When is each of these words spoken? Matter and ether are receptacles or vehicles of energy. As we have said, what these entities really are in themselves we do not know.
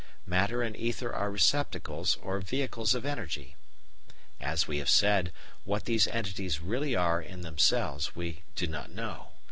Matter 0.25 0.63
and 0.63 0.75
ether 0.75 1.13
are 1.13 1.29
receptacles 1.29 2.15
or 2.23 2.39
vehicles 2.39 2.95
of 2.95 3.05
energy. 3.05 3.55
As 4.39 4.67
we 4.67 4.79
have 4.79 4.89
said, 4.89 5.31
what 5.63 5.85
these 5.85 6.07
entities 6.07 6.59
really 6.59 6.95
are 6.95 7.21
in 7.21 7.41
themselves 7.41 8.15
we 8.15 8.41
do 8.55 8.65
not 8.65 8.89
know. 8.89 9.29